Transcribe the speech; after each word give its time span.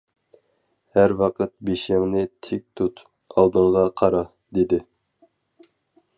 ھەر 0.97 1.13
ۋاقىت 1.19 1.53
بېشىڭنى 1.67 2.23
تىك 2.49 2.65
تۇت، 2.81 3.05
ئالدىڭغا 3.37 3.85
قارا: 4.03 4.25
دېدى. 4.61 4.83